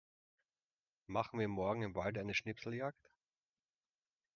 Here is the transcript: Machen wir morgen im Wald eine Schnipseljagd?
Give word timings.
Machen 1.05 1.39
wir 1.39 1.47
morgen 1.47 1.83
im 1.83 1.93
Wald 1.93 2.17
eine 2.17 2.33
Schnipseljagd? 2.33 3.11